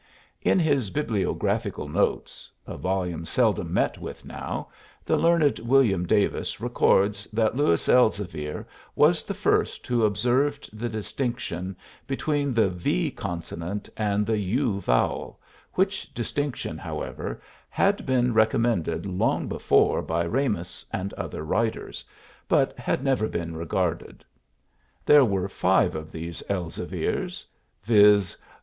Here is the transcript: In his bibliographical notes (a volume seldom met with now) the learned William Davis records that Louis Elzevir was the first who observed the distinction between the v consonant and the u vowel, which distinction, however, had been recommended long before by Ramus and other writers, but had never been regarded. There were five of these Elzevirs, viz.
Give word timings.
In 0.41 0.57
his 0.57 0.89
bibliographical 0.89 1.87
notes 1.87 2.49
(a 2.65 2.75
volume 2.75 3.23
seldom 3.23 3.71
met 3.71 3.99
with 3.99 4.25
now) 4.25 4.69
the 5.05 5.15
learned 5.15 5.59
William 5.59 6.07
Davis 6.07 6.59
records 6.59 7.27
that 7.31 7.55
Louis 7.55 7.87
Elzevir 7.87 8.65
was 8.95 9.23
the 9.23 9.35
first 9.35 9.85
who 9.85 10.03
observed 10.03 10.67
the 10.75 10.89
distinction 10.89 11.75
between 12.07 12.51
the 12.51 12.67
v 12.67 13.11
consonant 13.11 13.89
and 13.95 14.25
the 14.25 14.39
u 14.39 14.79
vowel, 14.81 15.39
which 15.73 16.11
distinction, 16.15 16.79
however, 16.79 17.39
had 17.69 18.03
been 18.03 18.33
recommended 18.33 19.05
long 19.05 19.47
before 19.47 20.01
by 20.01 20.23
Ramus 20.25 20.83
and 20.91 21.13
other 21.13 21.43
writers, 21.43 22.03
but 22.47 22.75
had 22.79 23.03
never 23.03 23.27
been 23.27 23.55
regarded. 23.55 24.25
There 25.05 25.23
were 25.25 25.47
five 25.47 25.93
of 25.93 26.11
these 26.11 26.41
Elzevirs, 26.49 27.45
viz. 27.83 28.35